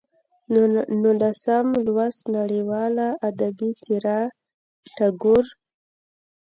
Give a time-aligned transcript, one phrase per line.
[1.01, 4.19] نولسم لوست: نړیواله ادبي څېره
[4.95, 5.45] ټاګور